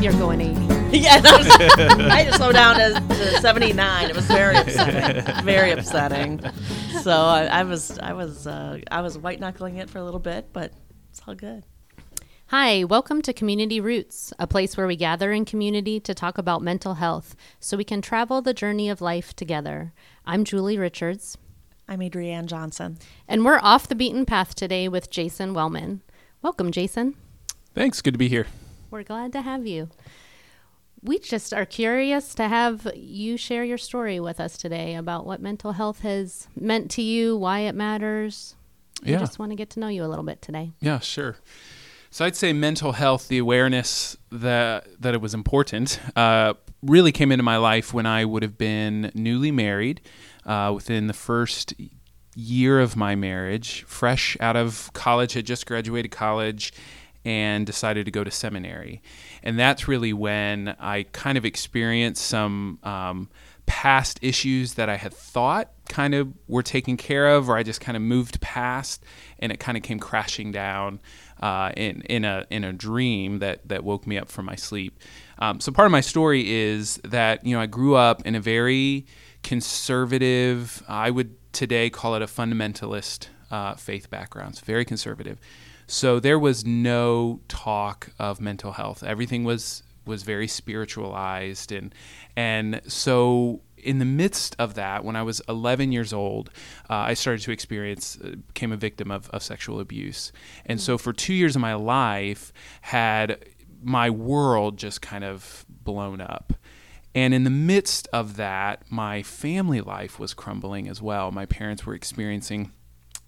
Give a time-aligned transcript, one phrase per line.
[0.00, 0.14] move.
[0.14, 0.80] And you're going 80.
[0.90, 1.46] Yeah, I, was,
[2.00, 4.10] I had to slow down to, to 79.
[4.10, 5.44] It was very upsetting.
[5.44, 6.40] Very upsetting.
[7.02, 10.18] So I, I was, I was, uh, I was white knuckling it for a little
[10.18, 10.72] bit, but
[11.10, 11.64] it's all good.
[12.46, 16.60] Hi, welcome to Community Roots, a place where we gather in community to talk about
[16.60, 19.92] mental health so we can travel the journey of life together.
[20.26, 21.38] I'm Julie Richards.
[21.86, 22.98] I'm Adrienne Johnson.
[23.28, 26.02] And we're off the beaten path today with Jason Wellman.
[26.42, 27.14] Welcome, Jason.
[27.74, 28.02] Thanks.
[28.02, 28.48] Good to be here.
[28.90, 29.88] We're glad to have you.
[31.02, 35.40] We just are curious to have you share your story with us today about what
[35.40, 38.54] mental health has meant to you, why it matters.
[39.04, 39.18] We Yeah.
[39.18, 40.72] just want to get to know you a little bit today.
[40.80, 41.36] Yeah, sure.
[42.10, 47.30] So I'd say mental health, the awareness that that it was important, uh, really came
[47.30, 50.00] into my life when I would have been newly married.
[50.44, 51.74] Uh, within the first
[52.34, 56.72] year of my marriage, fresh out of college, had just graduated college,
[57.24, 59.02] and decided to go to seminary.
[59.42, 63.28] And that's really when I kind of experienced some um,
[63.66, 67.80] past issues that I had thought kind of were taken care of, or I just
[67.80, 69.04] kind of moved past,
[69.38, 71.00] and it kind of came crashing down
[71.40, 74.98] uh, in in a in a dream that that woke me up from my sleep.
[75.38, 78.40] Um, so part of my story is that you know I grew up in a
[78.40, 79.06] very
[79.42, 80.82] conservative.
[80.88, 84.54] I would today call it a fundamentalist uh, faith background.
[84.54, 85.38] It's very conservative.
[85.90, 89.02] So there was no talk of mental health.
[89.02, 91.92] Everything was was very spiritualized and
[92.36, 96.50] and so in the midst of that, when I was 11 years old,
[96.88, 100.32] uh, I started to experience, uh, became a victim of, of sexual abuse.
[100.66, 102.52] And so for two years of my life,
[102.82, 103.42] had
[103.82, 106.52] my world just kind of blown up.
[107.14, 111.32] And in the midst of that, my family life was crumbling as well.
[111.32, 112.72] My parents were experiencing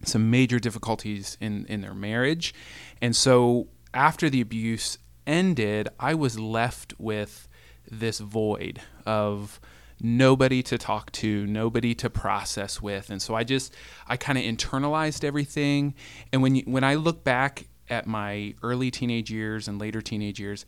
[0.04, 2.54] some major difficulties in, in their marriage.
[3.00, 7.48] And so after the abuse ended, I was left with
[7.90, 9.60] this void of
[10.00, 13.10] nobody to talk to, nobody to process with.
[13.10, 13.74] And so I just
[14.06, 15.94] I kind of internalized everything.
[16.32, 20.40] And when you, when I look back at my early teenage years and later teenage
[20.40, 20.66] years,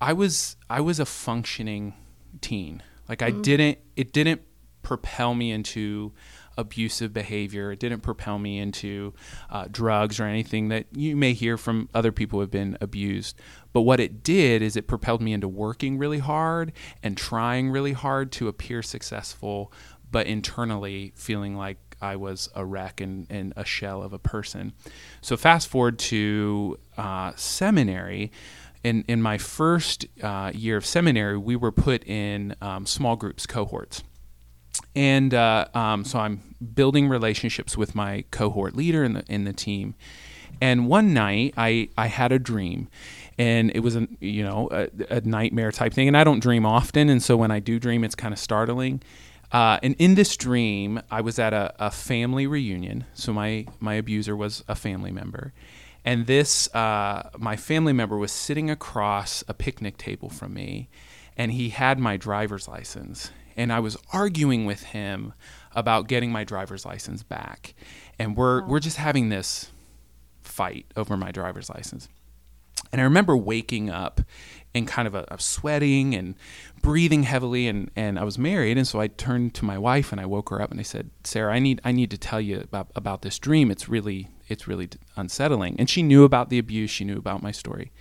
[0.00, 1.94] I was I was a functioning
[2.40, 2.82] teen.
[3.08, 3.42] Like I mm.
[3.42, 4.42] didn't it didn't
[4.82, 6.12] propel me into
[6.56, 7.72] abusive behavior.
[7.72, 9.14] It didn't propel me into
[9.50, 13.38] uh, drugs or anything that you may hear from other people who have been abused.
[13.72, 17.92] But what it did is it propelled me into working really hard and trying really
[17.92, 19.72] hard to appear successful,
[20.10, 24.72] but internally feeling like I was a wreck and, and a shell of a person.
[25.20, 28.32] So fast forward to uh, seminary.
[28.82, 33.46] In, in my first uh, year of seminary, we were put in um, small groups,
[33.46, 34.02] cohorts
[34.94, 39.52] and uh, um, so I'm building relationships with my cohort leader in the in the
[39.52, 39.94] team.
[40.60, 42.88] And one night, I I had a dream,
[43.38, 46.08] and it was a you know a, a nightmare type thing.
[46.08, 49.02] And I don't dream often, and so when I do dream, it's kind of startling.
[49.50, 53.04] Uh, and in this dream, I was at a, a family reunion.
[53.14, 55.52] So my my abuser was a family member,
[56.04, 60.88] and this uh, my family member was sitting across a picnic table from me,
[61.36, 65.32] and he had my driver's license and I was arguing with him
[65.74, 67.74] about getting my driver's license back.
[68.18, 69.70] And we're we're just having this
[70.42, 72.08] fight over my driver's license.
[72.90, 74.20] And I remember waking up
[74.74, 76.34] and kind of a, a sweating and
[76.82, 80.20] breathing heavily and, and I was married and so I turned to my wife and
[80.20, 82.60] I woke her up and I said, Sarah, I need I need to tell you
[82.60, 83.70] about, about this dream.
[83.70, 85.76] It's really it's really unsettling.
[85.78, 87.92] And she knew about the abuse, she knew about my story.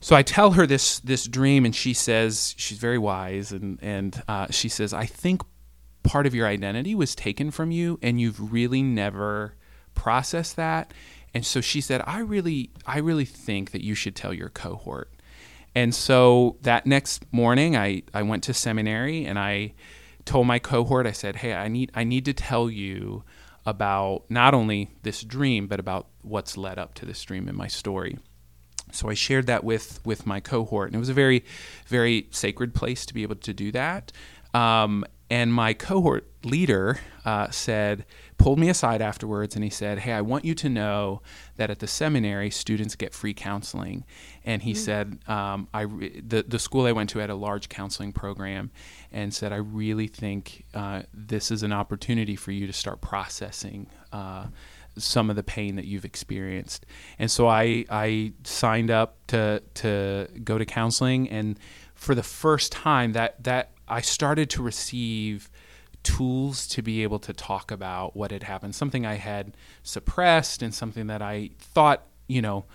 [0.00, 4.22] So I tell her this this dream, and she says she's very wise, and and
[4.28, 5.42] uh, she says I think
[6.02, 9.54] part of your identity was taken from you, and you've really never
[9.94, 10.94] processed that.
[11.34, 15.12] And so she said, I really I really think that you should tell your cohort.
[15.74, 19.74] And so that next morning, I I went to seminary, and I
[20.24, 23.24] told my cohort, I said, Hey, I need I need to tell you
[23.66, 27.66] about not only this dream, but about what's led up to this dream in my
[27.66, 28.18] story
[28.92, 31.44] so I shared that with with my cohort, and it was a very,
[31.86, 34.12] very sacred place to be able to do that.
[34.54, 38.06] Um, and my cohort leader uh, said,
[38.38, 41.20] pulled me aside afterwards, and he said, "Hey, I want you to know
[41.56, 44.04] that at the seminary, students get free counseling."
[44.44, 47.68] And he said, um, "I re- the the school I went to had a large
[47.68, 48.70] counseling program,
[49.12, 53.88] and said I really think uh, this is an opportunity for you to start processing."
[54.12, 54.46] Uh,
[55.02, 56.86] some of the pain that you've experienced.
[57.18, 61.58] And so I I signed up to to go to counseling and
[61.94, 65.50] for the first time that that I started to receive
[66.02, 70.72] tools to be able to talk about what had happened, something I had suppressed and
[70.72, 72.66] something that I thought, you know,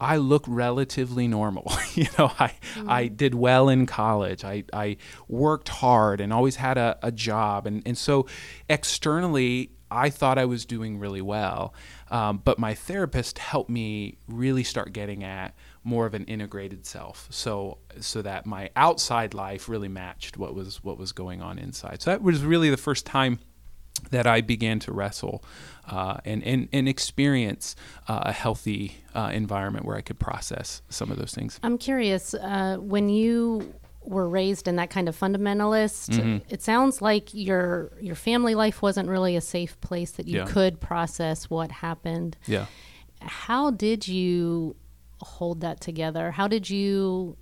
[0.00, 1.70] I look relatively normal.
[1.94, 2.90] you know, I mm-hmm.
[2.90, 4.44] I did well in college.
[4.44, 4.96] I I
[5.28, 8.26] worked hard and always had a, a job, and and so
[8.68, 11.74] externally, I thought I was doing really well.
[12.10, 15.54] Um, but my therapist helped me really start getting at
[15.84, 20.82] more of an integrated self, so so that my outside life really matched what was
[20.84, 22.02] what was going on inside.
[22.02, 23.38] So that was really the first time
[24.10, 25.44] that I began to wrestle
[25.88, 27.76] uh, and, and, and experience
[28.08, 31.60] uh, a healthy uh, environment where I could process some of those things.
[31.62, 36.38] I'm curious, uh, when you were raised in that kind of fundamentalist, Mm-hmm.
[36.48, 40.46] it sounds like your your family life wasn't really a safe place that you Yeah.
[40.46, 42.36] could process what happened.
[42.46, 42.66] Yeah.
[43.20, 44.76] How did you
[45.20, 46.30] hold that together?
[46.30, 47.36] How did you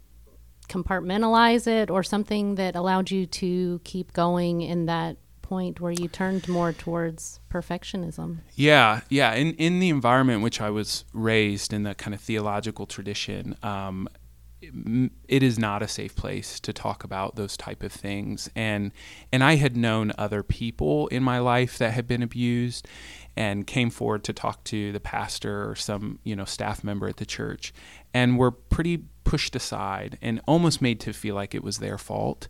[0.69, 6.09] compartmentalize it or something that allowed you to keep going in that point where you
[6.09, 8.39] turned more towards perfectionism?
[8.55, 9.33] Yeah, yeah.
[9.35, 13.57] In in the environment in which I was raised, in the kind of theological tradition,
[13.63, 14.09] um,
[14.61, 18.51] it is not a safe place to talk about those type of things.
[18.57, 18.93] And
[19.33, 22.89] and I had known other people in my life that had been abused,
[23.37, 27.19] and came forward to talk to the pastor or some you know staff member at
[27.19, 27.73] the church,
[28.13, 32.49] and were pretty pushed aside and almost made to feel like it was their fault.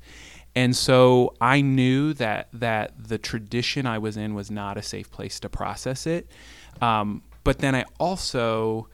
[0.55, 5.11] And so I knew that that the tradition I was in was not a safe
[5.11, 6.27] place to process it.
[6.81, 8.89] Um, but then I also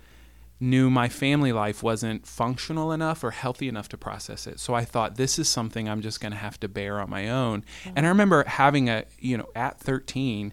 [0.65, 4.59] knew my family life wasn't functional enough or healthy enough to process it.
[4.59, 7.29] So I thought this is something I'm just going to have to bear on my
[7.29, 7.65] own.
[7.95, 10.53] And I remember having a, you know, at 13,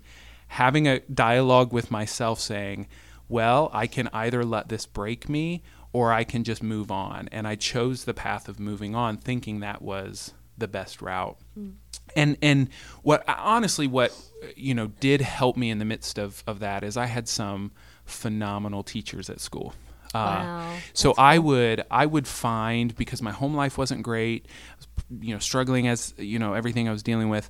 [0.50, 2.88] having a dialogue with myself saying,
[3.30, 5.64] well, I can either let this break me
[5.94, 7.30] or I can just move on.
[7.32, 11.38] And I chose the path of moving on thinking that was the best route.
[11.54, 11.70] Hmm.
[12.14, 12.70] And and
[13.04, 14.14] what honestly what
[14.58, 17.72] you know did help me in the midst of of that is I had some
[18.04, 19.74] phenomenal teachers at school.
[20.14, 24.46] Uh, Wow, so I would I would find because my home life wasn't great,
[25.22, 27.50] you know, struggling as you know everything I was dealing with,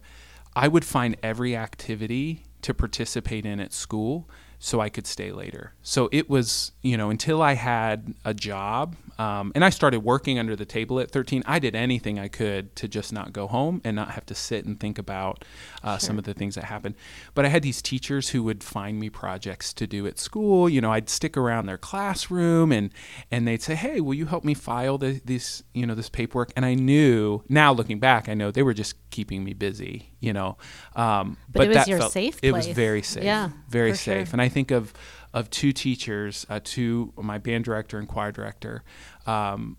[0.56, 4.30] I would find every activity to participate in at school
[4.64, 5.74] so I could stay later.
[5.82, 10.38] So it was, you know, until I had a job, um, and I started working
[10.38, 13.82] under the table at 13, I did anything I could to just not go home
[13.84, 15.44] and not have to sit and think about
[15.84, 16.94] uh, some of the things that happened.
[17.34, 20.70] But I had these teachers who would find me projects to do at school.
[20.70, 22.92] You know, I'd stick around their classroom and
[23.32, 26.52] and they'd say, "Hey, will you help me file the, this, you know, this paperwork?"
[26.56, 30.11] And I knew now, looking back, I know they were just keeping me busy.
[30.22, 30.58] You know,
[30.96, 33.24] um, But it was that your felt- safe It was very safe.
[33.24, 34.14] Yeah, very for sure.
[34.20, 34.34] safe.
[34.34, 34.94] And I think of
[35.34, 38.84] of two teachers, uh, two my band director and choir director.
[39.26, 39.78] Um,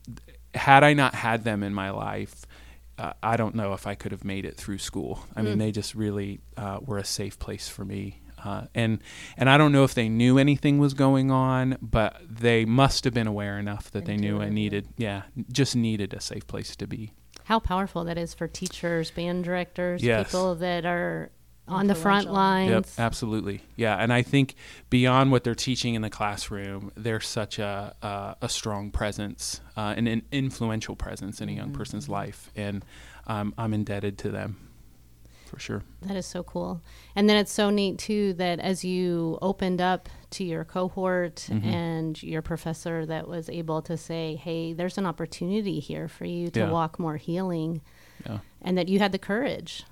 [0.54, 2.44] had I not had them in my life,
[2.98, 5.24] uh, I don't know if I could have made it through school.
[5.36, 5.44] I Mm.
[5.44, 8.18] mean, they just really uh, were a safe place for me.
[8.44, 8.98] Uh, and
[9.36, 13.14] and I don't know if they knew anything was going on, but they must have
[13.14, 15.22] been aware enough that they knew I needed, yeah,
[15.52, 17.12] just needed a safe place to be.
[17.44, 20.28] How powerful that is for teachers, band directors, Yes.
[20.28, 21.30] people that are
[21.68, 22.32] on the front Influential.
[22.34, 22.70] lines.
[22.70, 23.60] Yep, absolutely.
[23.76, 24.54] Yeah, and I think
[24.90, 29.94] beyond what they're teaching in the classroom, they're such a a, a strong presence, uh,
[29.96, 32.84] and an influential presence in a young person's life, and
[33.28, 34.56] um, I'm indebted to them,
[35.52, 35.82] for sure.
[36.00, 36.80] That is so cool.
[37.14, 41.68] And then it's so neat too that as you opened up to your cohort Mm-hmm.
[41.68, 46.48] and your professor that was able to say, "Hey, there's an opportunity here for you
[46.50, 46.70] to Yeah.
[46.70, 47.82] walk more healing."
[48.26, 48.38] Yeah.
[48.62, 49.84] And that you had the courage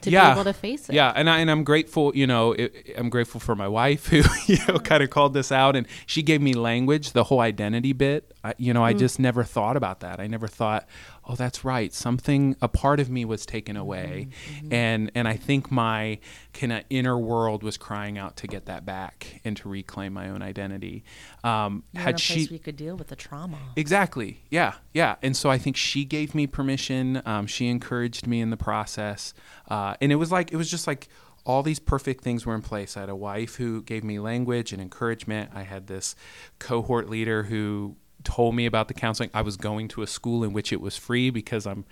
[0.00, 0.30] to Yeah.
[0.34, 0.94] be able to face it.
[0.94, 2.10] Yeah, and I and I'm grateful.
[2.16, 5.52] You know, it, I'm grateful for my wife who you know kind of called this
[5.52, 7.12] out, and she gave me language.
[7.12, 8.32] The whole identity bit.
[8.42, 10.18] I, you know, I just never thought about that.
[10.18, 10.88] I never thought,
[11.30, 11.92] oh, that's right.
[11.94, 14.28] Something, a part of me was taken away,
[14.70, 16.18] and and I think my
[16.52, 20.28] kind of inner world was crying out to get that back and to reclaim my
[20.28, 21.04] own identity.
[21.44, 23.58] Um, You're in a had place she you could deal with the trauma.
[23.76, 24.42] Exactly.
[24.50, 24.74] Yeah.
[24.92, 25.16] Yeah.
[25.22, 27.22] And so I think she gave me permission.
[27.24, 29.32] Um, she encouraged me in the process.
[29.68, 31.08] Uh, and it was like, it was just like
[31.46, 32.96] all these perfect things were in place.
[32.96, 35.50] I had a wife who gave me language and encouragement.
[35.54, 36.14] I had this
[36.58, 39.30] cohort leader who told me about the counseling.
[39.34, 41.84] I was going to a school in which it was free because I'm,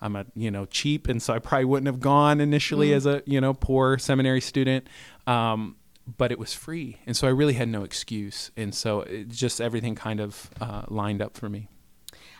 [0.00, 1.08] I'm a, you know, cheap.
[1.08, 4.88] And so I probably wouldn't have gone initially as a, you know, poor seminary student.
[5.26, 5.76] Um,
[6.18, 6.98] but it was free.
[7.06, 8.50] And so I really had no excuse.
[8.56, 11.68] And so it just everything kind of uh, lined up for me.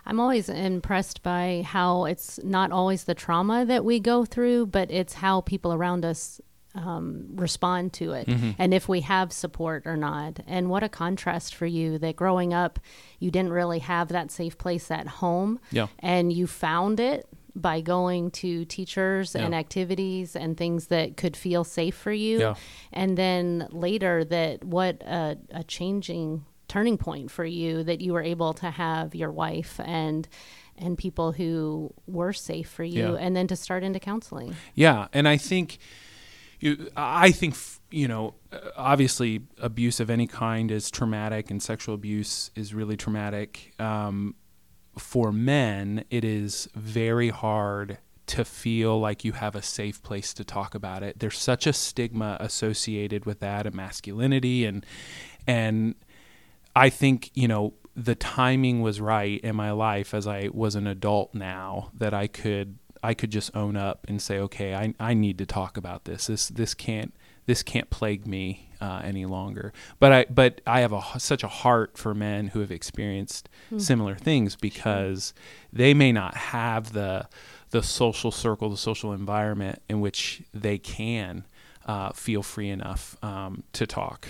[0.09, 4.88] I'm always impressed by how it's not always the trauma that we go through, but
[4.91, 6.41] it's how people around us
[6.76, 8.50] um, respond to it Mm-hmm.
[8.59, 10.40] and if we have support or not.
[10.47, 12.78] And what a contrast for you that growing up,
[13.18, 15.59] you didn't really have that safe place at home.
[15.71, 15.87] Yeah.
[16.00, 21.64] And you found it by going to teachers and activities and things that could feel
[21.64, 22.38] safe for you.
[22.40, 22.54] Yeah.
[22.92, 28.23] And then later, that what a, a changing turning point for you that you were
[28.23, 30.28] able to have your wife and
[30.78, 33.18] and people who were safe for you Yeah.
[33.18, 34.54] and then to start into counseling.
[34.75, 35.78] Yeah, and I think
[36.61, 37.57] you I think
[37.91, 42.97] you know uh, obviously abuse of any kind is traumatic and sexual abuse is really
[42.97, 43.75] traumatic.
[43.79, 44.35] Um,
[44.99, 50.45] for men, it is very hard to feel like you have a safe place to
[50.45, 51.19] talk about it.
[51.19, 54.85] There's such a stigma associated with that, and masculinity, and
[55.47, 55.95] and
[56.75, 60.87] I think you know the timing was right in my life as I was an
[60.87, 65.15] adult now that I could I could just own up and say, okay, I, I
[65.15, 66.26] need to talk about this.
[66.26, 67.12] This this can't
[67.47, 69.73] this can't plague me uh, any longer.
[69.99, 73.49] But I but I have a, such a heart for men who have experienced
[73.79, 75.33] similar things because
[75.73, 77.29] they may not have the
[77.71, 81.45] the social circle, the social environment in which they can
[81.87, 84.26] uh, feel free enough um, to talk.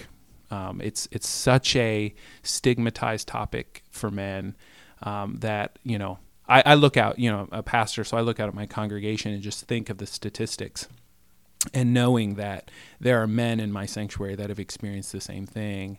[0.50, 4.54] Um, it's it's such a stigmatized topic for men
[5.02, 8.40] um, that you know I, I look out you know a pastor so I look
[8.40, 10.88] out at my congregation and just think of the statistics
[11.74, 15.98] and knowing that there are men in my sanctuary that have experienced the same thing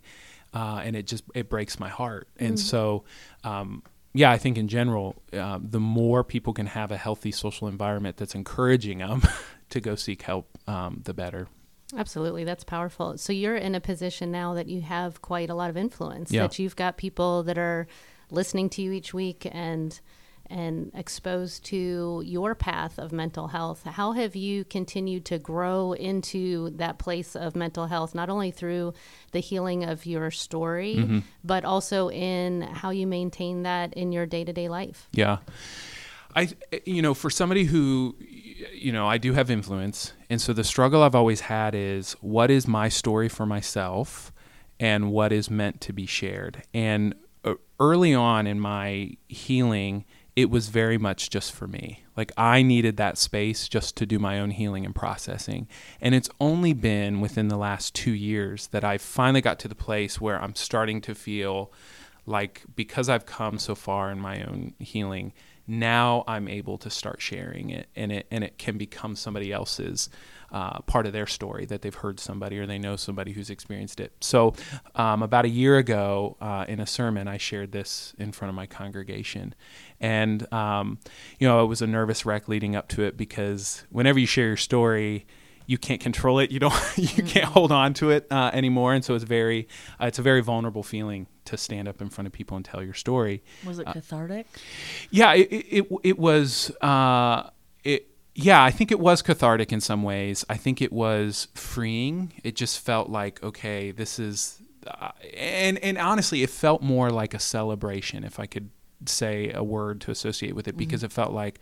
[0.53, 3.03] uh, and it just it breaks my heart and so
[3.43, 7.67] um, yeah I think in general um, the more people can have a healthy social
[7.67, 9.21] environment that's encouraging them
[9.69, 11.47] to go seek help um, the better
[11.95, 13.17] Absolutely, that's powerful.
[13.17, 16.31] So you're in a position now that you have quite a lot of influence.
[16.31, 16.41] Yeah.
[16.41, 17.87] That you've got people that are
[18.29, 19.97] listening to you each week and
[20.49, 23.83] and exposed to your path of mental health.
[23.83, 28.93] How have you continued to grow into that place of mental health, not only through
[29.31, 34.43] the healing of your story, but also in how you maintain that in your day
[34.43, 35.07] to day life?
[35.11, 35.37] Yeah.
[36.35, 36.49] I,
[36.85, 38.15] you know, for somebody who,
[38.71, 40.13] you know, I do have influence.
[40.29, 44.31] And so the struggle I've always had is what is my story for myself
[44.79, 46.61] and what is meant to be shared.
[46.73, 50.05] And uh, early on in my healing,
[50.37, 52.03] it was very much just for me.
[52.15, 55.67] Like I needed that space just to do my own healing and processing.
[55.99, 59.73] And it's only been within the last two years that I finally got to the
[59.73, 61.73] place where I'm starting to feel
[62.27, 65.33] like because I've come so far in my own healing,
[65.67, 70.09] now I'm able to start sharing it, and it and it can become somebody else's
[70.51, 73.99] uh, part of their story that they've heard somebody or they know somebody who's experienced
[73.99, 74.13] it.
[74.21, 74.53] So,
[74.95, 78.55] um, about a year ago, uh, in a sermon, I shared this in front of
[78.55, 79.53] my congregation,
[79.99, 80.99] and um,
[81.39, 84.47] you know, it was a nervous wreck leading up to it because whenever you share
[84.47, 85.25] your story
[85.67, 86.49] you can't control it.
[86.49, 86.73] You don't.
[86.97, 89.67] You can't hold on to it uh, anymore, and so it's very.
[90.01, 92.83] Uh, it's a very vulnerable feeling to stand up in front of people and tell
[92.83, 93.43] your story.
[93.65, 94.47] Was it cathartic?
[95.09, 96.71] Yeah, it it, it, was.
[96.81, 97.49] Uh,
[97.83, 100.45] it yeah, I think it was cathartic in some ways.
[100.49, 102.33] I think it was freeing.
[102.43, 104.61] It just felt like okay, this is.
[104.85, 108.69] Uh, and and honestly, it felt more like a celebration, if I could
[109.05, 111.59] say a word to associate with it, because it felt like,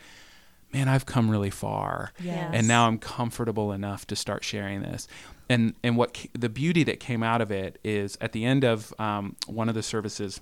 [0.72, 2.52] man, I've come really far Yes.
[2.54, 5.08] and now I'm comfortable enough to start sharing this.
[5.50, 8.94] And and what the beauty that came out of it is at the end of
[9.00, 10.42] um, one of the services,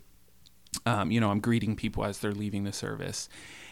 [0.85, 3.27] um, you know, I'm greeting people as they're leaving the service,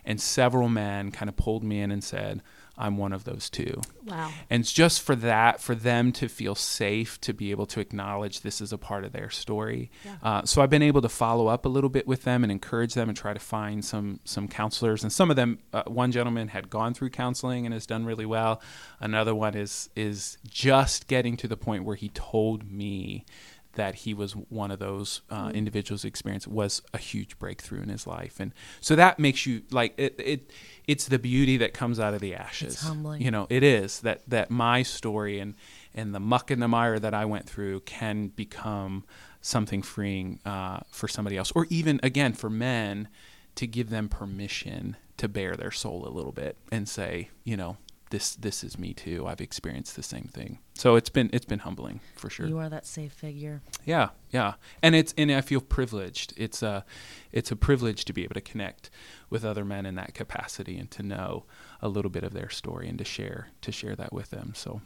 [0.06, 2.42] and several men kind of pulled me in and said,
[2.78, 4.32] "I'm one of those too." Wow.
[4.50, 8.42] And it's just for that, for them to feel safe to be able to acknowledge
[8.42, 9.92] this is a part of their story.
[10.24, 12.94] Uh, so I've been able to follow up a little bit with them and encourage
[12.94, 15.04] them and try to find some some counselors.
[15.04, 18.26] And some of them, uh, one gentleman had gone through counseling and has done really
[18.26, 18.62] well.
[19.00, 23.26] Another one is is just getting to the point where he told me
[23.74, 28.06] that he was one of those uh, individuals experience was a huge breakthrough in his
[28.06, 28.40] life.
[28.40, 30.52] And so that makes you like it, it
[30.88, 32.82] it's the beauty that comes out of the ashes.
[32.82, 33.22] Humbling.
[33.22, 35.56] you know it is that that my story and
[35.94, 39.04] and the muck and the mire that i went through can become
[39.42, 43.08] something freeing uh, for somebody else or even again for men
[43.56, 47.78] to give them permission to bare their soul a little bit and say you know
[48.12, 51.60] this this is me too i've experienced the same thing so it's been it's been
[51.60, 53.62] humbling for sure You are that safe figure.
[53.86, 54.54] yeah, yeah,
[54.84, 56.34] and it's and I feel privileged.
[56.38, 56.86] It's a
[57.32, 58.90] it's a privilege to be able to connect
[59.30, 61.46] with other men in that capacity and to know
[61.82, 64.54] a little bit of their story and to share to share that with them.
[64.56, 64.82] So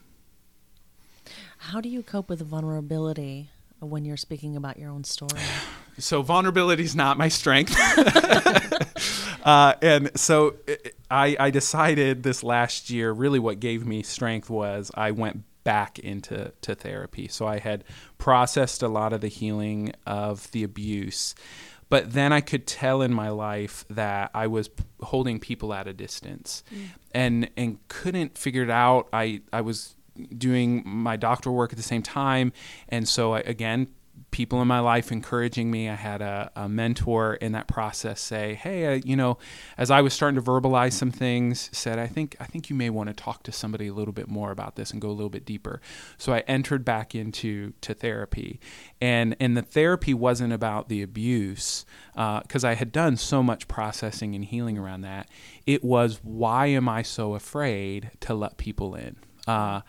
[1.58, 5.41] How do you cope with vulnerability when you're speaking about your own story?
[5.98, 7.74] so vulnerability is not my strength.
[9.46, 10.55] uh, and so
[11.10, 16.00] I, I decided this last year, really what gave me strength was I went back
[16.00, 17.28] into to therapy.
[17.28, 17.84] So I had
[18.18, 21.36] processed a lot of the healing of the abuse.
[21.90, 24.70] But then I could tell in my life that I was
[25.02, 26.88] holding people at a distance mm.
[27.12, 29.08] and and couldn't figure it out.
[29.14, 29.96] I, I was
[30.36, 32.54] doing my doctoral work at the same time.
[32.90, 33.88] And so I, again,
[34.36, 35.88] people in my life encouraging me.
[35.88, 39.38] I had a, a mentor in that process say, "Hey, uh, you know,
[39.77, 42.89] as I was starting to verbalize some things, said, I think I think you may
[42.89, 45.30] want to talk to somebody a little bit more about this and go a little
[45.30, 45.80] bit deeper."
[46.18, 48.60] So I entered back into to therapy,
[49.00, 53.70] and and the therapy wasn't about the abuse because uh, I had done so much
[53.70, 55.30] processing and healing around that.
[55.65, 59.15] It was why am I so afraid to let people in?
[59.48, 59.80] Uh,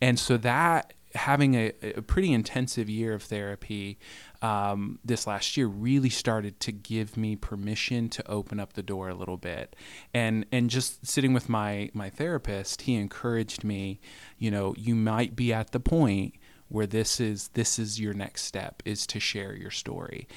[0.00, 3.98] and so that having a, a, pretty intensive year of therapy
[4.42, 9.08] um, this last year really started to give me permission to open up the door
[9.08, 9.74] a little bit.
[10.14, 14.00] And and just sitting with my my therapist he encouraged me
[14.38, 16.34] you know you might be at the point
[16.68, 20.28] where this is this is your next step is to share your story.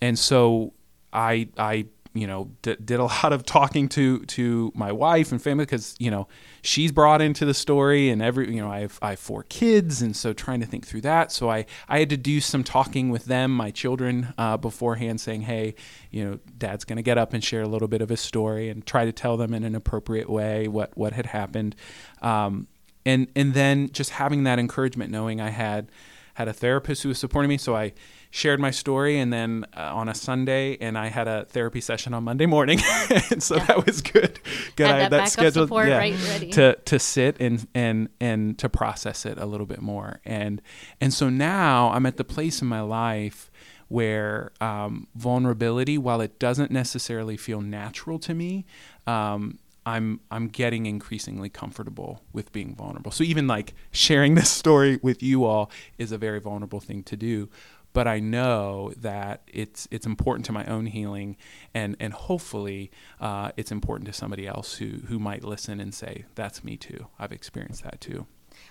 [0.00, 0.72] And so
[1.12, 5.40] i i you know d- did a lot of talking to to my wife and
[5.40, 6.26] family because you know
[6.62, 10.02] she's brought into the story and every you know I have, I have four kids
[10.02, 11.32] and so trying to think through that.
[11.32, 15.42] So I I had to do some talking with them my children uh, beforehand saying
[15.42, 15.74] hey
[16.10, 18.68] you know dad's going to get up and share a little bit of his story
[18.68, 21.76] and try to tell them in an appropriate way what what had happened.
[22.22, 22.66] Um,
[23.06, 25.90] and and then just having that encouragement knowing I had
[26.34, 27.58] had a therapist who was supporting me.
[27.58, 27.92] So I
[28.30, 32.14] shared my story and then uh, on a Sunday and I had a therapy session
[32.14, 32.80] on Monday morning.
[33.30, 33.64] And so yeah.
[33.66, 34.40] that was good.
[34.76, 39.26] Good I that, that scheduled yeah, right to to sit and and and to process
[39.26, 40.20] it a little bit more.
[40.24, 40.62] And
[41.00, 43.50] and so now I'm at the place in my life
[43.88, 48.64] where um, vulnerability while it doesn't necessarily feel natural to me
[49.06, 53.10] um, I'm I'm getting increasingly comfortable with being vulnerable.
[53.10, 57.16] So even like sharing this story with you all is a very vulnerable thing to
[57.16, 57.48] do
[57.92, 61.36] but I know that it's it's important to my own healing,
[61.74, 66.24] and and hopefully uh, it's important to somebody else who who might listen and say,
[66.34, 67.06] "That's me too.
[67.18, 68.26] I've experienced that too."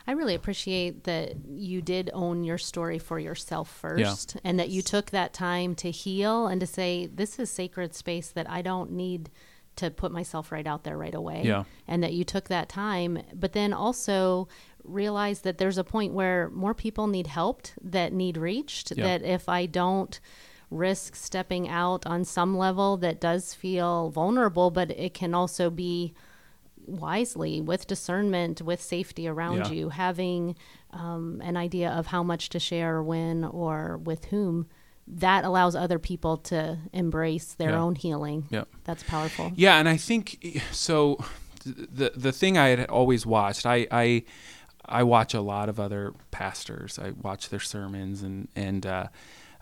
[0.05, 4.41] I really appreciate that you did own your story for yourself first, yeah.
[4.43, 8.29] and that you took that time to heal and to say, "This is sacred space
[8.29, 9.29] that I don't need."
[9.75, 11.41] to put myself right out there right away.
[11.45, 11.63] Yeah.
[11.87, 14.49] And that you took that time, but then also
[14.89, 19.05] realize that there's a point where more people need helped that need reached yeah.
[19.05, 20.19] that if i don't
[20.71, 26.13] risk stepping out on some level that does feel vulnerable but it can also be
[26.85, 29.71] wisely with discernment with safety around yeah.
[29.71, 30.55] you having
[30.91, 34.67] um, an idea of how much to share when or with whom
[35.07, 37.79] that allows other people to embrace their yeah.
[37.79, 41.17] own healing yeah that's powerful yeah and i think so
[41.63, 44.23] the the thing i had always watched i i
[44.89, 46.99] I watch a lot of other pastors.
[46.99, 49.07] I watch their sermons, and and uh,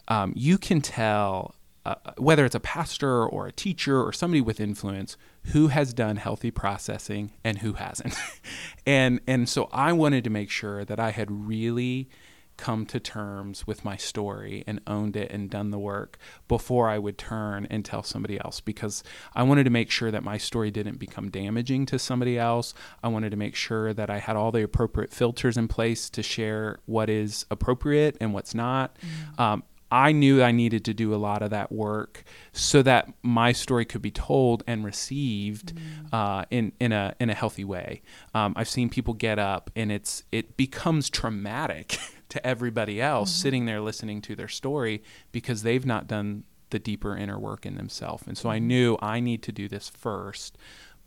[0.07, 1.53] um, you can tell
[1.85, 5.15] uh, whether it's a pastor or a teacher or somebody with influence
[5.53, 8.15] who has done healthy processing and who hasn't.
[8.85, 12.09] and and so I wanted to make sure that I had really
[12.57, 16.17] come to terms with my story and owned it and done the work
[16.47, 19.03] before I would turn and tell somebody else because
[19.35, 22.73] I wanted to make sure that my story didn't become damaging to somebody else.
[23.03, 26.23] I wanted to make sure that I had all the appropriate filters in place to
[26.23, 28.97] share what is appropriate and what's not.
[28.99, 29.41] Mm-hmm.
[29.41, 33.53] Um, I knew I needed to do a lot of that work so that my
[33.53, 35.81] story could be told and received mm.
[36.13, 38.01] uh, in in a in a healthy way.
[38.33, 41.97] Um, I've seen people get up and it's it becomes traumatic
[42.29, 43.41] to everybody else mm-hmm.
[43.41, 47.75] sitting there listening to their story because they've not done the deeper inner work in
[47.75, 48.23] themselves.
[48.27, 48.67] And so I mm-hmm.
[48.67, 50.57] knew I need to do this first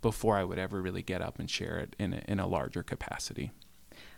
[0.00, 2.82] before I would ever really get up and share it in a, in a larger
[2.82, 3.50] capacity.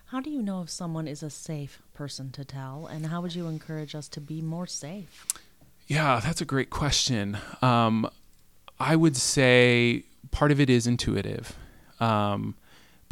[0.07, 3.35] How do you know if someone is a safe person to tell, and how would
[3.35, 5.27] you encourage us to be more safe?
[5.87, 7.39] Yeah, that's a great question.
[7.63, 8.09] Um,
[8.79, 11.57] I would say part of it is intuitive.
[11.99, 12.57] Um,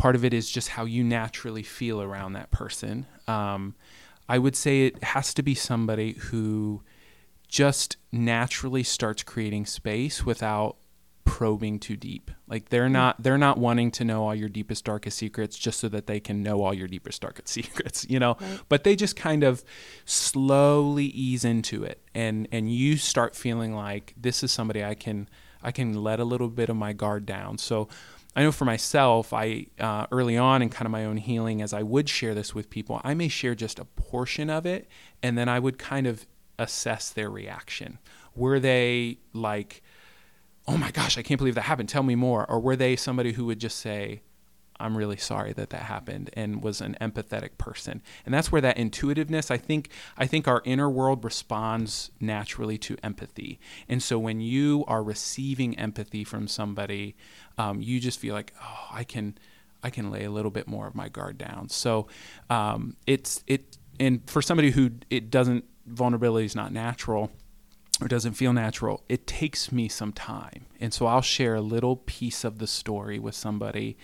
[0.00, 3.04] part of it is just how you naturally feel around that person.
[3.28, 3.74] Um,
[4.28, 6.82] I would say it has to be somebody who
[7.48, 10.76] just naturally starts creating space without
[11.24, 12.30] probing too deep.
[12.48, 12.94] Like they're hmm.
[12.94, 16.18] not they're not wanting to know all your deepest darkest secrets just so that they
[16.18, 18.38] can know all your deepest darkest secrets, you know.
[18.40, 18.60] Right.
[18.70, 19.62] But they just kind of
[20.06, 25.28] slowly ease into it and and you start feeling like this is somebody I can
[25.62, 27.58] I can let a little bit of my guard down.
[27.58, 27.88] So
[28.36, 31.72] I know for myself, I uh, early on in kind of my own healing, as
[31.72, 34.88] I would share this with people, I may share just a portion of it,
[35.22, 36.26] and then I would kind of
[36.58, 37.98] assess their reaction.
[38.36, 39.82] Were they like,
[40.68, 41.88] "Oh my gosh, I can't believe that happened.
[41.88, 44.22] Tell me more," or were they somebody who would just say,
[44.80, 48.02] I'm really sorry that that happened and was an empathetic person.
[48.24, 52.96] And that's where that intuitiveness, I think I think our inner world responds naturally to
[53.02, 53.60] empathy.
[53.88, 57.16] And so when you are receiving empathy from somebody,
[57.58, 59.38] um, you just feel like, "Oh, I can
[59.82, 62.08] I can lay a little bit more of my guard down." So
[62.48, 67.30] um, it's it and for somebody who it doesn't vulnerability is not natural
[68.00, 70.66] or doesn't feel natural, it takes me some time.
[70.80, 73.98] And so I'll share a little piece of the story with somebody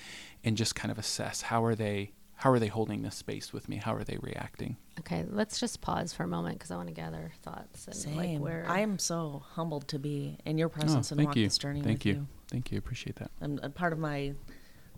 [0.46, 3.66] and just kind of assess how are they how are they holding this space with
[3.66, 3.76] me?
[3.76, 4.76] How are they reacting?
[5.00, 8.16] Okay, let's just pause for a moment because I want to gather thoughts and Same.
[8.16, 11.36] like where I am so humbled to be in your Oh, presence and thank walk
[11.36, 11.44] you.
[11.46, 12.12] this journey Thank with you.
[12.14, 12.26] you.
[12.50, 12.78] Thank you.
[12.78, 13.30] Appreciate that.
[13.40, 14.34] And a part of my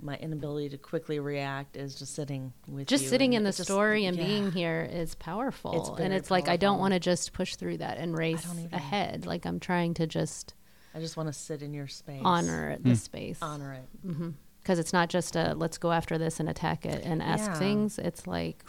[0.01, 3.65] my inability to quickly react is just sitting with just you sitting in the just-
[3.65, 4.25] story and yeah.
[4.27, 5.73] being here is powerful.
[5.81, 8.47] It's and very it's like I don't want to just push through that and race
[8.73, 9.27] ahead.
[9.27, 10.55] Like I'm trying to just
[10.95, 12.21] I just want to sit in your space.
[12.25, 12.89] honor Hmm.
[12.89, 13.39] the space.
[13.41, 14.33] honor it.
[14.69, 17.59] Because it's not just a let's go after this and attack it and ask Yeah.
[17.59, 17.99] things.
[17.99, 18.63] It's like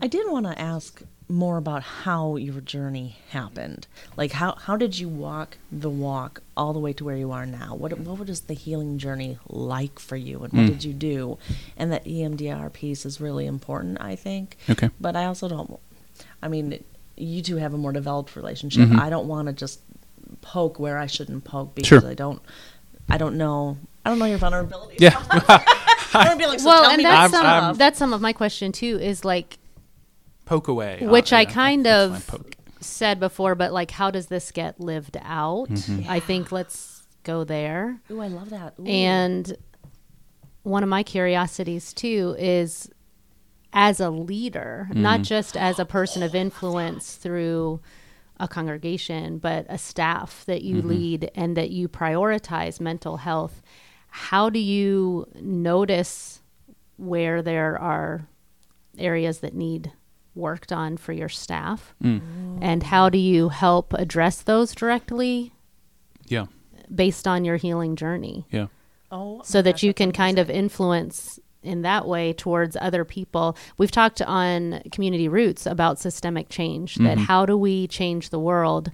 [0.00, 3.86] I did want to ask more about how your journey happened.
[4.16, 7.44] Like how how did you walk the walk all the way to where you are
[7.44, 7.74] now?
[7.74, 10.68] What what was the healing journey like for you and what Mm.
[10.68, 11.36] did you do?
[11.76, 14.56] And that EMDR piece is really important, I think.
[14.70, 14.88] Okay.
[14.98, 15.78] But I also don't
[16.42, 16.82] I mean,
[17.16, 18.88] you two have a more developed relationship.
[18.88, 18.98] Mhm.
[19.00, 19.80] I don't want to just
[20.42, 22.06] poke where I shouldn't poke because Sure.
[22.08, 22.40] I don't
[23.08, 25.00] I don't know I don't know your vulnerabilities.
[25.00, 25.16] Yeah.
[26.14, 27.78] I don't be like, so well, tell and me that's some I'm- stuff.
[27.78, 28.98] that's some of my question too.
[29.00, 29.58] Is like
[30.44, 30.98] Poke away.
[31.02, 32.56] which Uh, I yeah, kind that's my of poke.
[32.80, 35.68] said before, but like how does this get lived out?
[35.70, 36.08] Mm-hmm.
[36.10, 37.98] I think let's go there.
[38.10, 38.74] Ooh, I love that.
[38.78, 38.84] Ooh.
[38.86, 39.56] And
[40.62, 42.88] one of my curiosities too is
[43.76, 45.24] as a leader, not mm.
[45.24, 47.78] just as a person of influence through
[48.40, 50.88] a congregation, but a staff that you mm-hmm.
[50.88, 53.60] lead and that you prioritize mental health.
[54.08, 56.40] How do you notice
[56.96, 58.26] where there are
[58.96, 59.92] areas that need
[60.34, 61.94] worked on for your staff?
[62.02, 62.58] Mm.
[62.62, 65.52] And how do you help address those directly
[66.28, 66.46] Yeah.
[66.92, 68.46] based on your healing journey?
[68.50, 68.68] Yeah.
[69.10, 73.56] oh, so my that you can kind of influence in that way towards other people.
[73.76, 78.90] We've talked on community roots about systemic change that how do we change the world?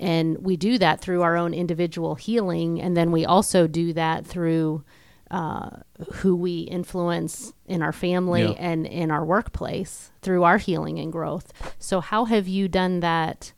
[0.00, 2.80] And we do that through our own individual healing.
[2.80, 4.82] And then we also do that through
[5.30, 5.70] uh,
[6.14, 8.50] who we influence in our family Yeah.
[8.58, 11.52] and in our workplace through our healing and growth.
[11.78, 13.52] So, how have you done that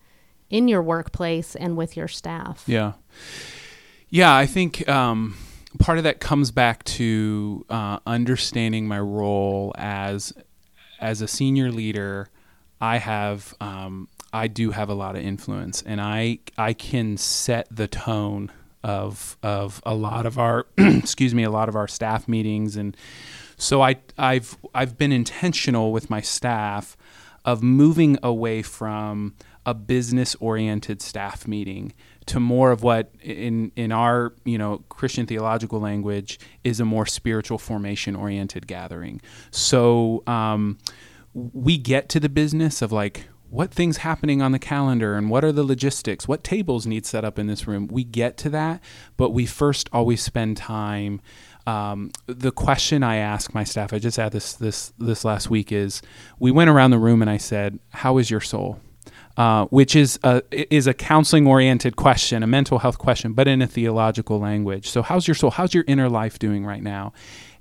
[0.51, 2.63] in your workplace and with your staff?
[2.67, 2.93] Yeah.
[4.09, 5.37] Yeah, I think um,
[5.79, 10.33] part of that comes back to uh, understanding my role as
[11.01, 12.29] as a senior leader.
[12.81, 17.69] I have um, I do have a lot of influence, and I I can set
[17.71, 18.51] the tone
[18.83, 22.97] of of a lot of our excuse me a lot of our staff meetings, and
[23.57, 26.97] so I I've I've been intentional with my staff
[27.45, 29.35] of moving away from
[29.67, 31.93] a business oriented staff meeting
[32.27, 37.07] to more of what in in our you know Christian theological language is a more
[37.07, 39.21] spiritual formation oriented gathering.
[39.51, 40.79] So um,
[41.35, 45.45] we get to the business of like what things happening on the calendar and what
[45.45, 48.81] are the logistics what tables need set up in this room we get to that
[49.17, 51.21] but we first always spend time
[51.67, 55.73] um, the question I ask my staff, I just had this this this last week,
[55.73, 56.03] is
[56.39, 58.81] we went around the room and I said, "How is your soul?"
[59.37, 63.61] Uh, which is a is a counseling oriented question, a mental health question, but in
[63.61, 64.89] a theological language.
[64.89, 65.51] So, how's your soul?
[65.51, 67.13] How's your inner life doing right now?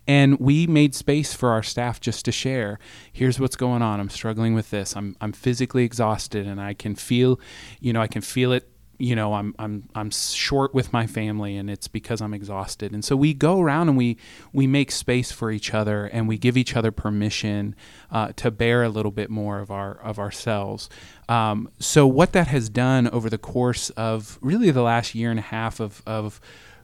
[0.06, 2.78] And we made space for our staff just to share.
[3.12, 4.00] Here's what's going on.
[4.00, 4.96] I'm struggling with this.
[4.96, 7.40] I'm I'm physically exhausted, and I can feel,
[7.80, 11.58] you know, I can feel it you know I'm I'm I'm short with my family
[11.58, 12.91] and it's because I'm exhausted.
[12.91, 14.17] And so we go around and we
[14.51, 17.75] we make space for each other and we give each other permission
[18.12, 20.89] uh, to bare a little bit more of our of ourselves.
[21.27, 25.39] Um, so what that has done over the course of really the last year and
[25.39, 26.39] a half of of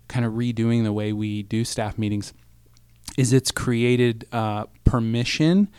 [0.07, 2.33] kind of redoing the way we do staff meetings
[3.17, 5.69] is it's created uh, permission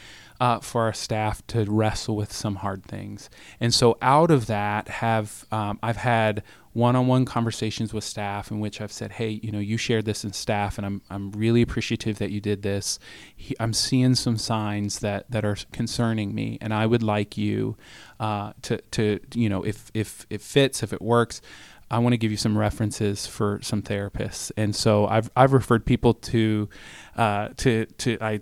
[0.41, 3.29] uh, for our staff to wrestle with some hard things.
[3.61, 8.81] And so out of that, have um, I've had one-on-one conversations with staff in which
[8.81, 12.19] I've said, "Hey, you know, you shared this in staff, and I'm I'm really appreciative
[12.19, 12.99] that you did this.
[13.37, 17.77] He, I'm seeing some signs that that are concerning me, and I would like you
[18.19, 21.43] uh, to to you know, if if it fits, if it works."
[21.91, 25.85] I want to give you some references for some therapists, and so I've I've referred
[25.85, 26.69] people to
[27.17, 28.41] uh, to to I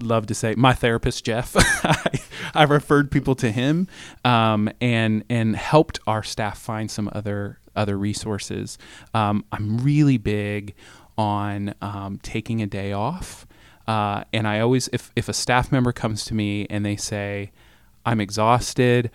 [0.00, 1.54] love to say my therapist Jeff.
[1.56, 2.20] I,
[2.54, 3.88] I've referred people to him,
[4.24, 8.76] um, and and helped our staff find some other other resources.
[9.14, 10.74] Um, I'm really big
[11.16, 13.46] on um, taking a day off,
[13.86, 17.52] uh, and I always if if a staff member comes to me and they say,
[18.04, 19.10] "I'm exhausted,"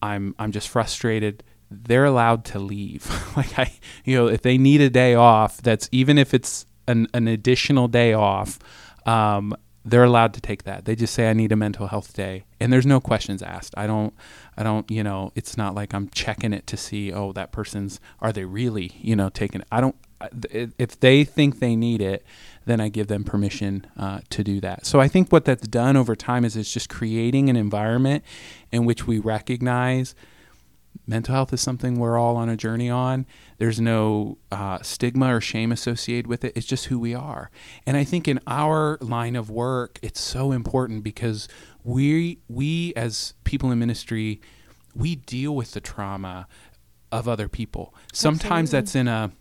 [0.00, 3.10] I'm I'm just frustrated they're allowed to leave.
[3.36, 3.72] like I,
[4.04, 7.88] you know, if they need a day off, that's even if it's an, an additional
[7.88, 8.58] day off,
[9.06, 9.54] um,
[9.84, 10.84] they're allowed to take that.
[10.84, 13.74] They just say I need a mental health day and there's no questions asked.
[13.76, 14.12] I don't
[14.56, 18.00] I don't, you know, it's not like I'm checking it to see oh that person's
[18.20, 19.68] are they really, you know, taking it.
[19.72, 19.96] I don't
[20.52, 22.24] if they think they need it,
[22.66, 24.84] then I give them permission uh, to do that.
[24.84, 28.24] So I think what that's done over time is it's just creating an environment
[28.72, 30.14] in which we recognize
[31.08, 33.26] mental health is something we're all on a journey on.
[33.56, 36.52] There's no uh, stigma or shame associated with it.
[36.54, 37.50] It's just who we are.
[37.86, 41.48] And I think in our line of work, it's so important because
[41.82, 44.40] we we as people in ministry,
[44.94, 46.46] we deal with the trauma
[47.10, 47.94] of other people.
[48.12, 48.80] Sometimes Absolutely.
[48.80, 49.32] that's in a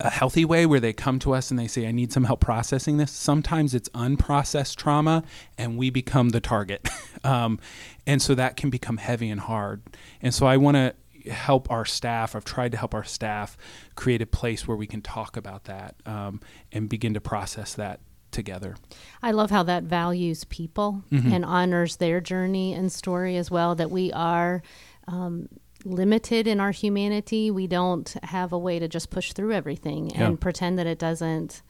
[0.00, 2.40] a healthy way where they come to us and they say, I need some help
[2.40, 3.10] processing this.
[3.10, 5.24] Sometimes it's unprocessed trauma
[5.56, 6.88] and we become the target.
[7.24, 7.58] um,
[8.06, 9.82] and so that can become heavy and hard.
[10.20, 10.94] And so I want to
[11.30, 12.34] help our staff.
[12.34, 13.56] I've tried to help our staff
[13.94, 16.40] create a place where we can talk about that um,
[16.72, 18.76] and begin to process that together.
[19.22, 21.32] I love how that values people mm-hmm.
[21.32, 24.62] and honors their journey and story as well, that we are.
[25.06, 25.48] Um,
[25.84, 27.50] limited in our humanity.
[27.50, 30.26] We don't have a way to just push through everything yeah.
[30.26, 31.62] and pretend that it doesn't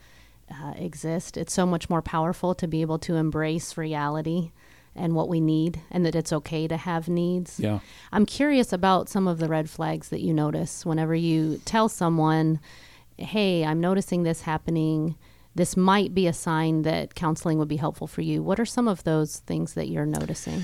[0.50, 1.36] uh, exist.
[1.36, 4.52] It's so much more powerful to be able to embrace reality
[4.94, 7.60] and what we need and that it's okay to have needs.
[7.60, 7.80] Yeah.
[8.12, 12.60] I'm curious about some of the red flags that you notice whenever you tell someone,
[13.16, 15.16] "Hey, I'm noticing this happening."
[15.54, 18.42] This might be a sign that counseling would be helpful for you.
[18.42, 20.62] What are some of those things that you're noticing?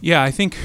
[0.00, 0.56] Yeah, I think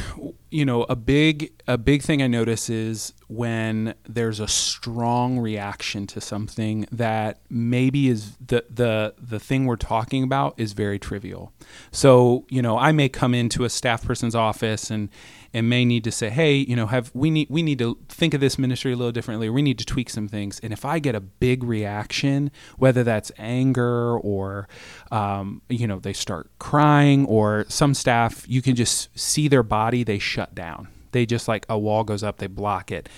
[0.51, 6.07] you know a big a big thing I notice is when there's a strong reaction
[6.07, 11.53] to something that maybe is the the the thing we're talking about is very trivial.
[11.91, 15.09] So, you know, I may come into a staff person's office and
[15.53, 18.33] and may need to say, "Hey, you know, have we need we need to think
[18.33, 19.49] of this ministry a little differently.
[19.49, 23.31] we need to tweak some things." And if I get a big reaction, whether that's
[23.37, 24.67] anger or
[25.11, 30.03] um, you know they start crying, or some staff you can just see their body
[30.03, 30.87] they shut down.
[31.11, 33.09] They just like a wall goes up, they block it.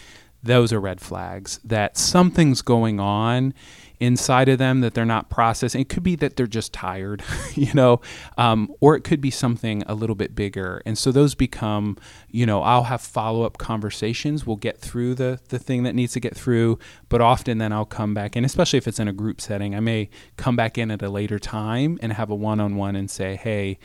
[0.44, 3.54] Those are red flags that something's going on
[4.02, 5.80] inside of them that they're not processing.
[5.80, 8.02] It could be that they're just tired, you know,
[8.38, 10.82] um, or it could be something a little bit bigger.
[10.86, 14.46] And so those become, you know, I'll have follow up conversations.
[14.46, 17.86] We'll get through the the thing that needs to get through, but often then I'll
[17.86, 19.76] come back in, especially if it's in a group setting.
[19.76, 22.96] I may come back in at a later time and have a one on one
[22.96, 23.78] and say, hey,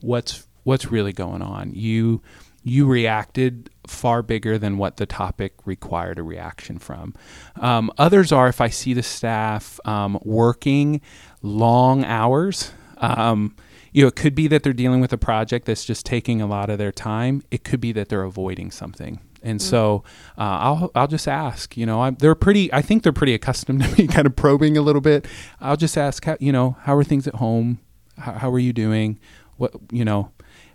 [0.00, 1.72] what's what's really going on?
[1.74, 2.20] You
[2.62, 7.14] you reacted far bigger than what the topic required a reaction from.
[7.56, 11.00] Um, others are if I see the staff um, working
[11.42, 12.72] long hours.
[12.98, 13.56] Um,
[13.92, 16.46] you know, it could be that they're dealing with a project that's just taking a
[16.46, 17.42] lot of their time.
[17.50, 19.20] It could be that they're avoiding something.
[19.42, 19.62] And mm.
[19.62, 20.04] so
[20.38, 21.76] uh, I'll I'll just ask.
[21.76, 22.72] You know, I'm, they're pretty.
[22.72, 25.26] I think they're pretty accustomed to me kind of probing a little bit.
[25.60, 26.24] I'll just ask.
[26.24, 27.80] How, you know, how are things at home?
[28.18, 29.18] How, how are you doing?
[29.56, 30.30] What you know?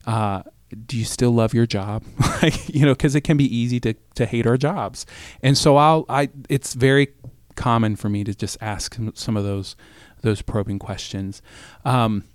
[0.05, 0.43] Uh,
[0.85, 2.03] do you still love your job?
[2.41, 5.05] Like you know because it can be easy to to hate our jobs.
[5.41, 7.07] And so i'll i it's very
[7.55, 9.75] common for me to just ask some of those
[10.21, 11.41] those probing questions.
[11.85, 12.25] Um,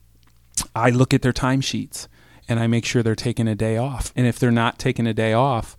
[0.74, 2.09] i look at their timesheets
[2.48, 4.12] and i make sure they're taking a day off.
[4.16, 5.76] And if they're not taking a day off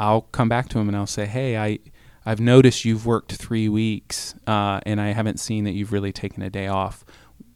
[0.00, 1.78] i'll come back to them and i'll say hey i
[2.26, 6.42] i've noticed you've worked three weeks uh, and i haven't seen that you've really taken
[6.42, 7.04] a day off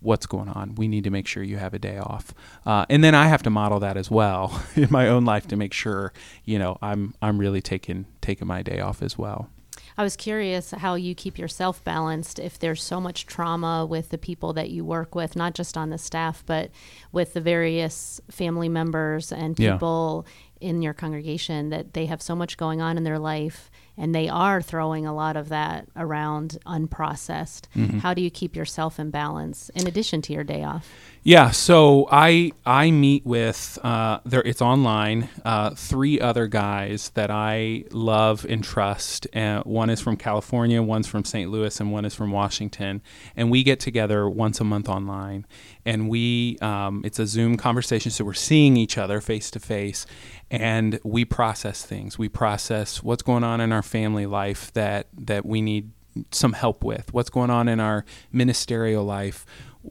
[0.05, 0.75] what's going on.
[0.75, 2.35] We need to make sure you have a day off.
[2.65, 5.57] Uh, and then I have to model that as well in my own life to
[5.57, 6.13] make sure,
[6.45, 9.51] you know, I'm I'm really taking taking my day off as well.
[9.97, 14.19] I was curious how you keep yourself balanced if there's so much trauma with the
[14.19, 16.71] people that you work with, not just on the staff, but
[17.13, 20.27] with the various family members and people
[20.61, 20.69] yeah.
[20.69, 24.29] in your congregation that they have so much going on in their life and they
[24.29, 27.63] are throwing a lot of that around unprocessed.
[27.77, 27.99] Mm-hmm.
[27.99, 30.89] How do you keep yourself in balance in addition to your day off?
[31.27, 34.43] Yeah, so I I meet with uh, there.
[34.43, 35.31] It's online.
[35.43, 39.27] Uh, three other guys that I love and trust.
[39.35, 41.51] Uh, one is from California, one's from St.
[41.51, 43.01] Louis, and one is from Washington.
[43.37, 45.47] And we get together once a month online,
[45.87, 50.05] and we um, it's a Zoom conversation, so we're seeing each other face to face,
[50.51, 52.19] and we process things.
[52.19, 55.91] We process what's going on in our family life that that we need
[56.31, 57.13] some help with.
[57.13, 59.47] What's going on in our ministerial life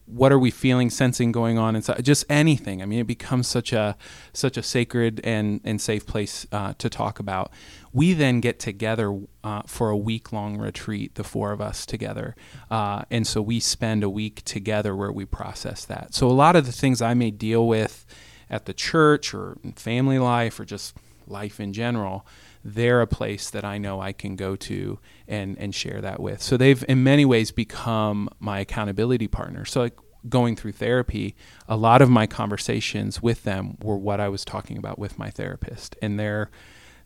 [0.05, 2.03] what are we feeling, sensing going on inside?
[2.03, 2.81] Just anything.
[2.81, 3.95] I mean, it becomes such a
[4.31, 7.51] such a sacred and and safe place uh, to talk about.
[7.91, 12.35] We then get together uh, for a week long retreat, the four of us together,
[12.71, 16.15] uh, and so we spend a week together where we process that.
[16.15, 18.05] So a lot of the things I may deal with
[18.49, 20.95] at the church or family life or just
[21.27, 22.25] life in general
[22.63, 26.41] they're a place that I know I can go to and and share that with.
[26.41, 29.65] So they've in many ways become my accountability partner.
[29.65, 29.97] So like
[30.29, 31.35] going through therapy,
[31.67, 35.29] a lot of my conversations with them were what I was talking about with my
[35.29, 36.49] therapist, and they're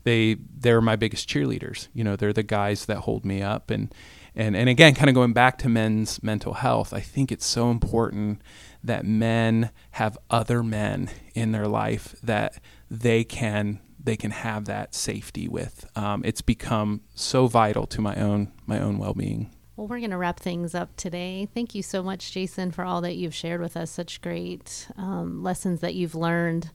[0.04, 1.88] they they're my biggest cheerleaders.
[1.92, 3.92] You know, they're the guys that hold me up, and
[4.34, 7.70] and and again, kind of going back to men's mental health, I think it's so
[7.70, 8.40] important
[8.84, 14.94] that men have other men in their life that they can they can have that
[14.94, 15.86] safety with.
[15.96, 19.50] Um, it's become so vital to my own my own well being.
[19.76, 21.46] Well, we're going to wrap things up today.
[21.54, 23.92] Thank you so much, Jason, for all that you've shared with us.
[23.92, 26.70] Such great um, lessons that you've learned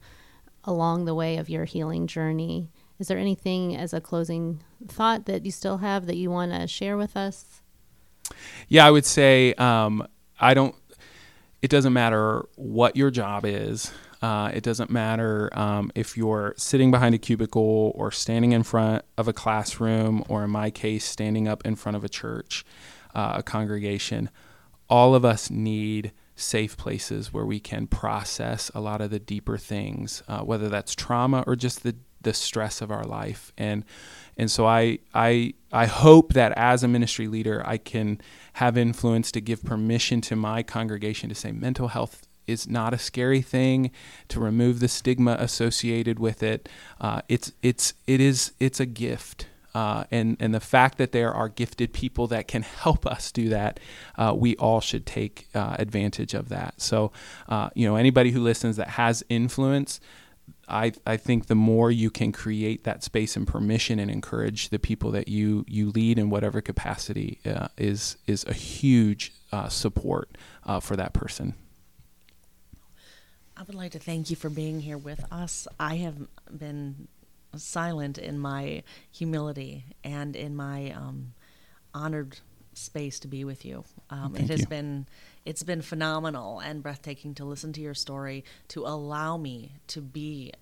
[0.64, 2.72] along the way of your healing journey.
[3.00, 6.66] Is there anything as a closing thought that you still have that you want to
[6.66, 7.62] share with us?
[8.70, 10.08] Yeah, I would say um,
[10.40, 10.74] I don't.
[11.62, 13.92] It doesn't matter what your job is.
[14.24, 19.04] Uh, it doesn't matter um, if you're sitting behind a cubicle or standing in front
[19.18, 22.64] of a classroom, or in my case, standing up in front of a church,
[23.14, 24.30] uh, a congregation.
[24.90, 29.58] All of us need safe places where we can process a lot of the deeper
[29.58, 33.52] things, uh, whether that's trauma or just the the stress of our life.
[33.58, 33.84] And
[34.38, 38.22] and so I I I hope that as a ministry leader, I can
[38.54, 42.98] have influence to give permission to my congregation to say mental health is not a
[42.98, 43.92] scary thing
[44.28, 46.70] to remove the stigma associated with it.
[47.00, 49.48] Uh, it's it's it is it's a gift.
[49.76, 53.50] Uh, and and the fact that there are gifted people that can help us do
[53.50, 53.80] that,
[54.18, 56.80] uh, we all should take uh, advantage of that.
[56.80, 57.12] So,
[57.50, 60.00] uh, you know, anybody who listens that has influence,
[60.68, 64.80] I, I think the more you can create that space and permission and encourage the
[64.80, 70.38] people that you you lead in whatever capacity uh, is is a huge uh, support
[70.66, 71.56] uh, for that person.
[73.56, 75.68] I would like to thank you for being here with us.
[75.80, 76.16] I have
[76.52, 77.08] been
[77.56, 81.34] silent in my humility and in my um,
[81.94, 82.40] honored
[82.74, 83.84] space to be with you.
[84.10, 84.68] Um, it has you.
[84.68, 85.08] been
[85.46, 90.54] it's been phenomenal and breathtaking to listen to your story, to allow me to be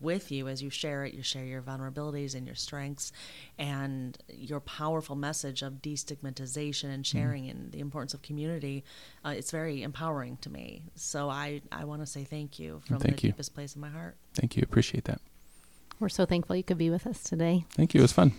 [0.00, 1.14] with you as you share it.
[1.14, 3.12] You share your vulnerabilities and your strengths,
[3.58, 7.18] and your powerful message of destigmatization and Mm-hmm.
[7.18, 8.84] sharing and the importance of community.
[9.24, 10.82] Uh, it's very empowering to me.
[10.94, 13.32] So I I want to say thank you from Thank the you.
[13.32, 14.16] deepest place of my heart.
[14.34, 14.62] Thank you.
[14.62, 15.20] Appreciate that.
[16.00, 17.64] We're so thankful you could be with us today.
[17.70, 18.00] Thank you.
[18.00, 18.32] It was fun.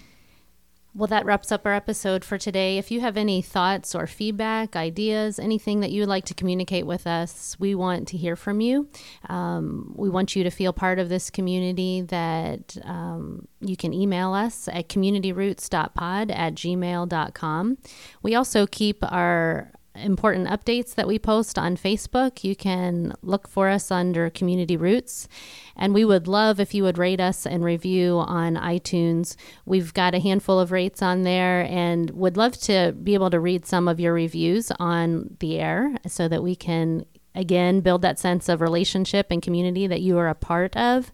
[0.96, 2.78] Well, that wraps up our episode for today.
[2.78, 6.86] If you have any thoughts or feedback, ideas, anything that you would like to communicate
[6.86, 8.88] with us, we want to hear from you.
[9.28, 14.34] Um, we want you to feel part of this community that um, you can email
[14.34, 17.78] us at communityroots.pod at gmail.com.
[18.22, 22.44] We also keep our important updates that we post on Facebook.
[22.44, 25.28] You can look for us under Community Roots.
[25.76, 29.36] And we would love if you would rate us and review on iTunes.
[29.66, 33.40] We've got a handful of rates on there and would love to be able to
[33.40, 38.20] read some of your reviews on the air so that we can, again, build that
[38.20, 41.12] sense of relationship and community that you are a part of.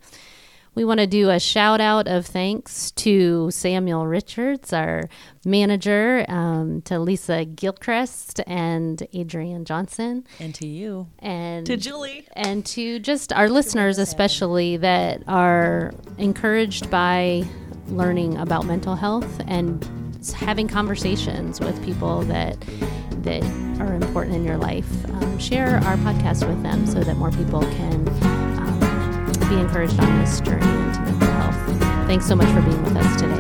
[0.80, 5.10] We want to do a shout out of thanks to Samuel Richards, our
[5.44, 12.26] manager, um, to Lisa Gilchrist and Adrian Johnson, And to you, and to Julie.
[12.32, 17.44] and to just our listeners, especially that are encouraged by
[17.89, 19.86] learning about mental health and
[20.34, 22.58] having conversations with people that
[23.24, 23.44] that
[23.82, 24.88] are important in your life.
[25.10, 28.06] Um, share our podcast with them so that more people can
[29.50, 31.56] be encouraged on this journey into mental health.
[32.06, 33.34] Thanks so much for being with us today.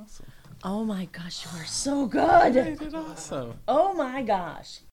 [0.00, 0.26] Awesome.
[0.62, 2.94] Oh my gosh, you are so good.
[2.94, 3.58] Awesome.
[3.68, 4.80] Oh my gosh.